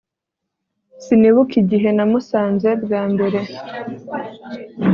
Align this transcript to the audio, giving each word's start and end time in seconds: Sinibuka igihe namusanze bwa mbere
Sinibuka 1.03 1.53
igihe 1.61 1.89
namusanze 1.95 2.69
bwa 2.83 3.01
mbere 3.11 3.39